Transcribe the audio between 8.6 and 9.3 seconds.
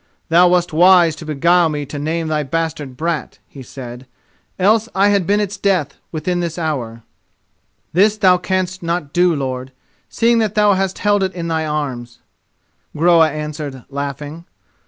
not